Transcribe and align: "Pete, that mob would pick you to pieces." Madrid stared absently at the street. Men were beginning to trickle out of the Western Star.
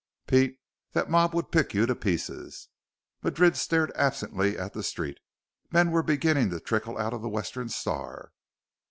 "Pete, 0.25 0.59
that 0.93 1.11
mob 1.11 1.35
would 1.35 1.51
pick 1.51 1.75
you 1.75 1.85
to 1.85 1.93
pieces." 1.95 2.69
Madrid 3.21 3.55
stared 3.55 3.91
absently 3.93 4.57
at 4.57 4.73
the 4.73 4.81
street. 4.81 5.19
Men 5.71 5.91
were 5.91 6.01
beginning 6.01 6.49
to 6.49 6.59
trickle 6.59 6.97
out 6.97 7.13
of 7.13 7.21
the 7.21 7.29
Western 7.29 7.69
Star. 7.69 8.31